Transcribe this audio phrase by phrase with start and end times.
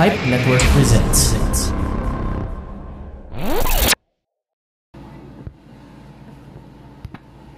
[0.00, 1.36] Pipe Network presents.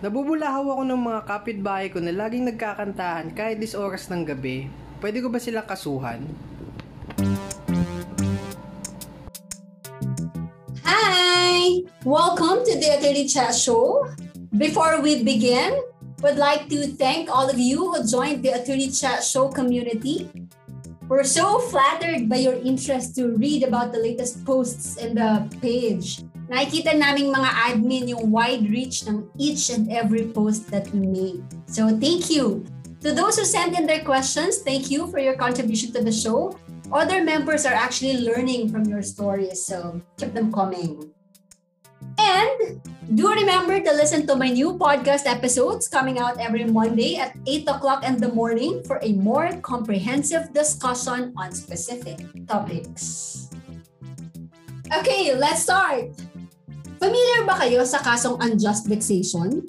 [0.03, 4.67] Nabubulahaw ako ng mga kapitbahay ko na laging nagkakantahan kahit dis oras ng gabi.
[4.99, 6.27] Pwede ko ba silang kasuhan?
[10.83, 11.87] Hi!
[12.03, 14.11] Welcome to the Attorney Chat Show.
[14.51, 15.79] Before we begin,
[16.27, 20.27] would like to thank all of you who joined the Attorney Chat Show community.
[21.09, 26.23] We're so flattered by your interest to read about the latest posts in the page.
[26.49, 31.43] Nakikita naming mga admin yung wide reach ng each and every post that we made.
[31.67, 32.65] So thank you.
[33.03, 36.55] To those who sent in their questions, thank you for your contribution to the show.
[36.93, 41.11] Other members are actually learning from your stories, so keep them coming.
[42.19, 42.81] And
[43.13, 47.69] do remember to listen to my new podcast episodes coming out every Monday at 8
[47.69, 53.49] o'clock in the morning for a more comprehensive discussion on specific topics.
[54.93, 56.13] Okay, let's start!
[57.01, 59.65] Familiar ba kayo sa kasong unjust vexation?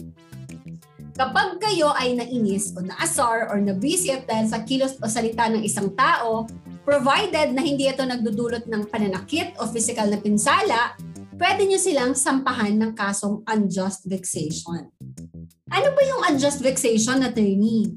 [1.14, 5.94] Kapag kayo ay nainis o naasar or nabisit dahil sa kilos o salita ng isang
[5.94, 6.50] tao,
[6.84, 10.98] provided na hindi ito nagdudulot ng pananakit o physical na pinsala,
[11.38, 14.90] pwede nyo silang sampahan ng kasong unjust vexation.
[15.74, 17.94] Ano ba yung unjust vexation, attorney?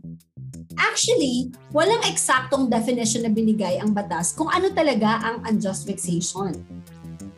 [0.76, 6.52] Actually, walang eksaktong definition na binigay ang batas kung ano talaga ang unjust vexation.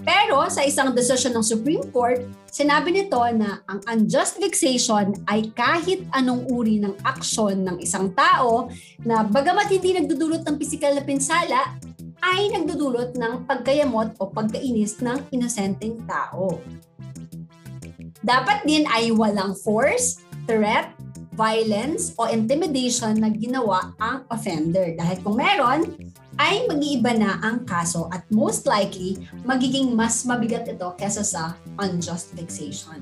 [0.09, 6.07] Pero sa isang desisyon ng Supreme Court, sinabi nito na ang unjust vexation ay kahit
[6.17, 8.73] anong uri ng aksyon ng isang tao
[9.05, 11.77] na bagamat hindi nagdudulot ng pisikal na pinsala,
[12.23, 16.59] ay nagdudulot ng pagkayamot o pagkainis ng inosenteng tao.
[18.23, 20.19] Dapat din ay walang force,
[20.51, 20.91] threat,
[21.39, 24.99] violence o intimidation na ginawa ang offender.
[24.99, 25.87] Dahil kung meron,
[26.39, 32.35] ay mag-iiba na ang kaso at most likely magiging mas mabigat ito kesa sa unjust
[32.35, 32.99] vexation.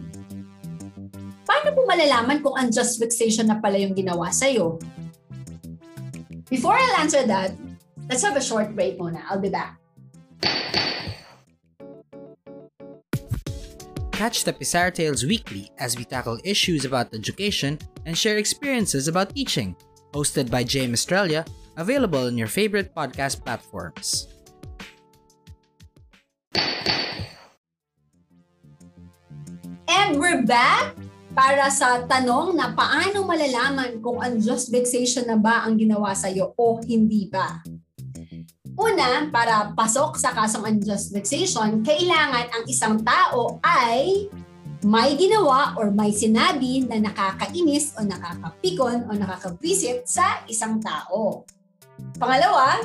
[1.49, 4.81] Paano po malalaman kung unjust vexation na pala yung ginawa sa'yo?
[6.49, 7.57] Before I'll answer that,
[8.09, 9.23] let's have a short break muna.
[9.29, 9.79] I'll be back.
[14.17, 17.79] Catch the Pizarro Tales weekly as we tackle issues about education
[18.09, 19.77] and share experiences about teaching.
[20.17, 21.45] Hosted by Jay Australia,
[21.77, 24.33] available on your favorite podcast platforms.
[29.85, 30.97] And we're back
[31.37, 36.81] para sa tanong na paano malalaman kung unjust vexation na ba ang ginawa sa'yo o
[36.81, 37.61] hindi ba.
[38.77, 44.29] Una, para pasok sa kasong unjust vexation, kailangan ang isang tao ay
[44.85, 51.49] may ginawa or may sinabi na nakakainis o nakakapikon o nakakabisit sa isang tao.
[52.21, 52.85] Pangalawa,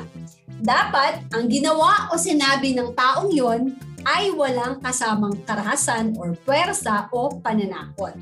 [0.64, 3.76] dapat ang ginawa o sinabi ng taong yon
[4.08, 8.16] ay walang kasamang karahasan or puwersa o pananakot.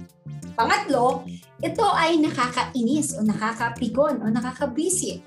[0.58, 1.22] Pangatlo,
[1.62, 5.22] ito ay nakakainis o nakakapikon o nakakabisit.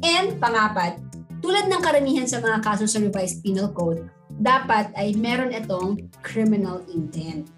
[0.00, 1.00] And pangapat,
[1.44, 4.08] tulad ng karamihan sa mga kaso sa Revised Penal Code,
[4.40, 7.52] dapat ay meron itong criminal intent.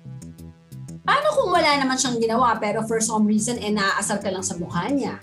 [1.07, 4.59] Paano kung wala naman siyang ginawa pero for some reason eh naaasar ka lang sa
[4.59, 5.23] mukha niya?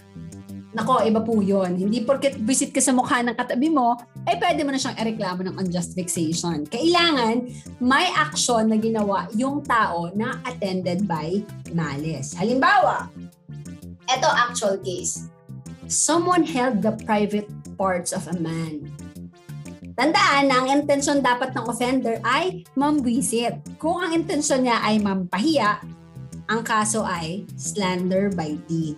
[0.72, 1.76] Nako, iba po yun.
[1.76, 5.44] Hindi porket visit ka sa mukha ng katabi mo, eh pwede mo na siyang ereklamo
[5.44, 6.64] ng unjust vexation.
[6.64, 7.44] Kailangan
[7.84, 11.44] may action na ginawa yung tao na attended by
[11.76, 12.32] malice.
[12.32, 13.12] Halimbawa,
[14.08, 15.28] eto actual case.
[15.92, 18.88] Someone held the private parts of a man.
[19.94, 23.62] Tandaan na ang intensyon dapat ng offender ay mambwisit.
[23.78, 25.86] Kung ang intensyon niya ay mampahiya,
[26.50, 28.98] ang kaso ay slander by deed.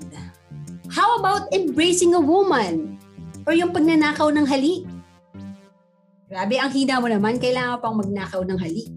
[0.87, 2.95] How about embracing a woman?
[3.43, 4.87] Or yung pagnanakaw ng halik?
[6.31, 8.89] Grabe, ang hina mo naman, kailangan pang magnakaw ng halik.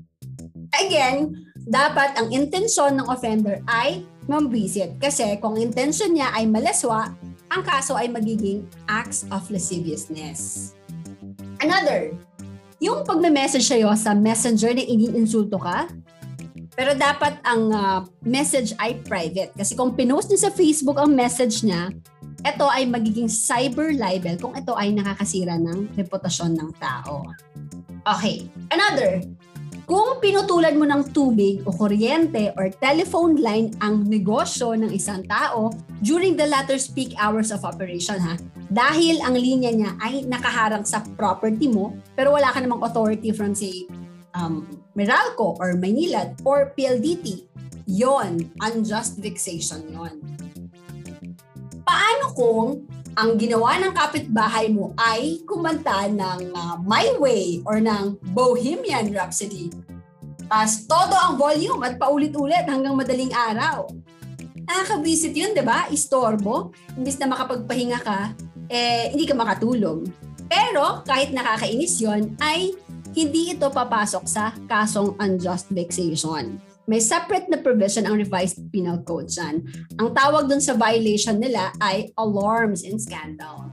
[0.78, 1.34] Again,
[1.68, 4.96] dapat ang intensyon ng offender ay mambwisit.
[4.96, 7.12] Kasi kung intensyon niya ay malaswa,
[7.48, 10.72] ang kaso ay magiging acts of lasciviousness.
[11.58, 12.14] Another,
[12.78, 15.90] yung pagme-message sa'yo sa messenger na iniinsulto ka,
[16.78, 19.50] pero dapat ang uh, message ay private.
[19.58, 21.90] Kasi kung pinost niya sa Facebook ang message niya,
[22.46, 27.26] ito ay magiging cyber libel kung ito ay nakakasira ng reputasyon ng tao.
[28.06, 29.26] Okay, another.
[29.88, 35.72] Kung pinutulan mo ng tubig o kuryente or telephone line ang negosyo ng isang tao
[36.04, 38.36] during the latter's peak hours of operation ha,
[38.68, 43.56] dahil ang linya niya ay nakaharang sa property mo pero wala ka namang authority from
[43.56, 43.88] say
[44.36, 47.48] um, Meralco or Maynilad or PLDT,
[47.88, 50.20] yon unjust vexation yon.
[51.80, 52.84] Paano kung
[53.18, 59.74] ang ginawa ng kapitbahay mo ay kumanta ng uh, My Way or ng Bohemian Rhapsody.
[60.46, 63.90] Tapos todo ang volume at paulit-ulit hanggang madaling araw.
[64.70, 65.90] Nakakabisit yun, di ba?
[65.90, 66.70] Istorbo.
[66.94, 68.38] Imbis na makapagpahinga ka,
[68.70, 70.06] eh, hindi ka makatulog.
[70.46, 72.70] Pero kahit nakakainis yon ay
[73.18, 76.67] hindi ito papasok sa kasong unjust vexation.
[76.88, 79.60] May separate na provision ang revised penal code dyan.
[80.00, 83.68] Ang tawag dun sa violation nila ay alarms and scandal.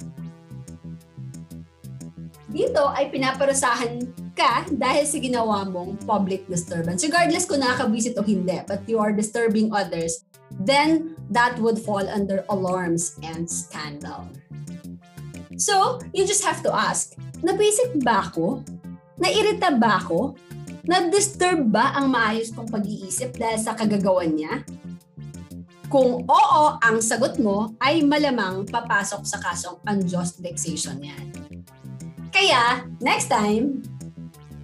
[2.51, 4.03] Dito ay pinaparusahan
[4.35, 7.07] ka dahil sa ginawa mong public disturbance.
[7.07, 10.27] Regardless kung nakakabisit o hindi, but you are disturbing others,
[10.67, 14.27] then that would fall under alarms and scandal.
[15.55, 18.59] So, you just have to ask, nabisit ba ako?
[19.23, 20.35] Nairita ba ako?
[20.85, 24.61] Na-disturb ba ang maayos kong pag-iisip dahil sa kagagawan niya?
[25.89, 31.25] Kung oo ang sagot mo, ay malamang papasok sa kasong unjust vexation yan.
[32.29, 33.81] Kaya, next time,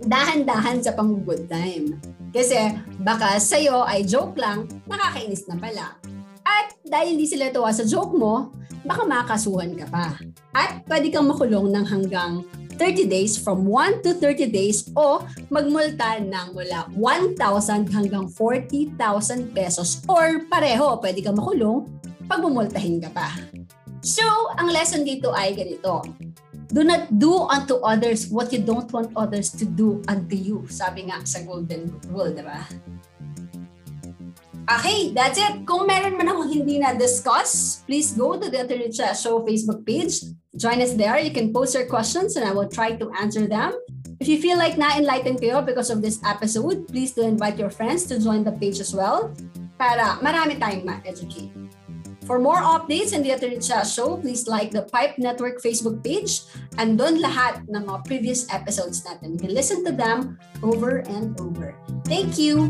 [0.06, 1.98] dahan-dahan sa pang-good time.
[2.30, 2.58] Kasi
[3.02, 5.98] baka sa'yo ay joke lang, nakakainis na pala.
[6.46, 8.54] At dahil hindi sila tuwa sa joke mo,
[8.86, 10.18] baka makasuhan ka pa.
[10.54, 12.46] At pwede kang makulong ng hanggang
[12.82, 15.22] 30 days from 1 to 30 days o
[15.54, 21.86] magmulta ng mula 1,000 hanggang 40,000 pesos or pareho, pwede kang makulong
[22.26, 23.38] pag bumultahin ka pa.
[24.02, 24.26] So,
[24.58, 26.02] ang lesson dito ay ganito.
[26.74, 30.66] Do not do unto others what you don't want others to do unto you.
[30.66, 32.66] Sabi nga sa golden rule, di ba?
[34.66, 35.70] Okay, that's it.
[35.70, 40.82] Kung meron man akong hindi na-discuss, please go to the Attorney Show Facebook page Join
[40.82, 41.18] us there.
[41.20, 43.72] You can post your questions and I will try to answer them.
[44.20, 48.06] If you feel like na-enlighten kayo because of this episode, please do invite your friends
[48.12, 49.32] to join the page as well
[49.80, 51.50] para marami tayong ma-educate.
[52.28, 56.46] For more updates in the Attorney Show, please like the Pipe Network Facebook page
[56.78, 59.36] and doon lahat ng mga previous episodes natin.
[59.36, 61.74] You can listen to them over and over.
[62.06, 62.70] Thank you!